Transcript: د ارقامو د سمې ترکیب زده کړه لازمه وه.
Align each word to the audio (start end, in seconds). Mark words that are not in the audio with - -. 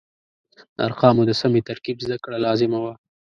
د 0.75 0.77
ارقامو 0.87 1.23
د 1.25 1.31
سمې 1.41 1.61
ترکیب 1.69 1.97
زده 2.05 2.17
کړه 2.23 2.37
لازمه 2.45 2.79
وه. 2.83 2.93